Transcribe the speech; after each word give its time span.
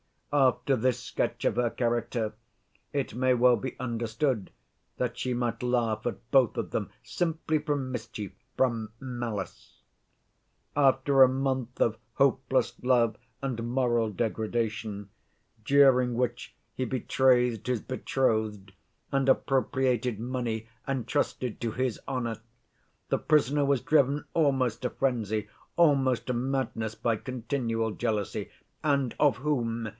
After 0.33 0.77
this 0.77 0.97
sketch 0.97 1.43
of 1.43 1.57
her 1.57 1.69
character 1.69 2.33
it 2.93 3.13
may 3.13 3.33
well 3.33 3.57
be 3.57 3.77
understood 3.79 4.49
that 4.97 5.17
she 5.17 5.33
might 5.33 5.61
laugh 5.61 6.07
at 6.07 6.31
both 6.31 6.55
of 6.57 6.71
them 6.71 6.89
simply 7.03 7.59
from 7.59 7.91
mischief, 7.91 8.31
from 8.55 8.93
malice. 8.99 9.83
"After 10.73 11.21
a 11.21 11.27
month 11.29 11.81
of 11.81 11.97
hopeless 12.13 12.73
love 12.81 13.17
and 13.41 13.61
moral 13.61 14.09
degradation, 14.09 15.09
during 15.65 16.15
which 16.15 16.55
he 16.73 16.85
betrayed 16.85 17.67
his 17.67 17.81
betrothed 17.81 18.71
and 19.11 19.27
appropriated 19.29 20.17
money 20.19 20.67
entrusted 20.87 21.59
to 21.61 21.71
his 21.73 21.99
honor, 22.07 22.37
the 23.09 23.19
prisoner 23.19 23.65
was 23.65 23.81
driven 23.81 24.23
almost 24.33 24.81
to 24.81 24.89
frenzy, 24.89 25.49
almost 25.75 26.25
to 26.27 26.33
madness 26.33 26.95
by 26.95 27.17
continual 27.17 27.91
jealousy—and 27.91 29.13
of 29.19 29.37
whom? 29.37 29.89